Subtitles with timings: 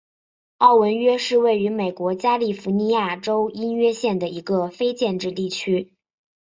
[0.57, 5.93] 奥文约是位于美国加利福尼亚州因约县的一个非建制地区。